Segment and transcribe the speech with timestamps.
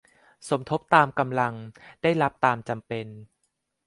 [0.47, 1.53] สมทบตามกำลัง
[2.01, 3.07] ได้รับตามจำเป็น